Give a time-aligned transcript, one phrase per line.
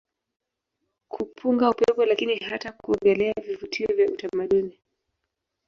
[1.09, 4.79] kupunga upepo lakini hata kuogelea Vivutio vya utamaduni